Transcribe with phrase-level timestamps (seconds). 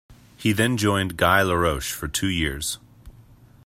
[0.35, 2.79] He then joined Guy Laroche for two years.